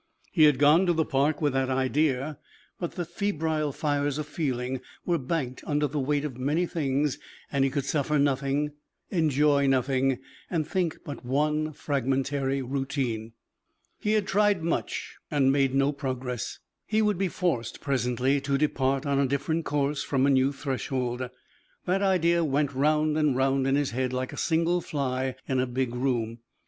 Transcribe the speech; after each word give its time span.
He 0.31 0.45
had 0.45 0.57
gone 0.57 0.87
to 0.87 0.93
the 0.93 1.05
park 1.05 1.43
with 1.43 1.53
that 1.53 1.69
idea. 1.69 2.39
But 2.79 2.93
the 2.93 3.05
febrile 3.05 3.71
fires 3.71 4.17
of 4.17 4.25
feeling 4.25 4.81
were 5.05 5.19
banked 5.19 5.63
under 5.67 5.85
the 5.85 5.99
weight 5.99 6.25
of 6.25 6.37
many 6.39 6.65
things 6.65 7.19
and 7.51 7.63
he 7.63 7.69
could 7.69 7.85
suffer 7.85 8.17
nothing, 8.17 8.71
enjoy 9.11 9.67
nothing 9.67 10.17
and 10.49 10.67
think 10.67 10.97
but 11.05 11.23
one 11.23 11.71
fragmentary 11.71 12.63
routine. 12.63 13.33
He 13.99 14.13
had 14.13 14.25
tried 14.25 14.63
much 14.63 15.17
and 15.29 15.51
made 15.51 15.75
no 15.75 15.91
progress. 15.91 16.57
He 16.87 17.03
would 17.03 17.19
be 17.19 17.27
forced 17.27 17.79
presently 17.79 18.41
to 18.41 18.57
depart 18.57 19.05
on 19.05 19.19
a 19.19 19.27
different 19.27 19.65
course 19.65 20.01
from 20.03 20.25
a 20.25 20.31
new 20.31 20.51
threshold. 20.51 21.29
That 21.85 22.01
idea 22.01 22.43
went 22.43 22.73
round 22.73 23.19
and 23.19 23.35
round 23.37 23.67
in 23.67 23.75
his 23.75 23.91
head 23.91 24.13
like 24.13 24.33
a 24.33 24.37
single 24.37 24.81
fly 24.81 25.35
in 25.47 25.59
a 25.59 25.67
big 25.67 25.93
room. 25.93 26.39